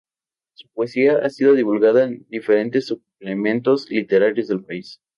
Su 0.55 0.67
poesía 0.69 1.19
ha 1.21 1.29
sido 1.29 1.53
divulgada 1.53 2.05
en 2.05 2.25
diferentes 2.27 2.87
suplementos 2.87 3.87
literarios 3.91 4.47
del 4.47 4.65
país. 4.65 4.99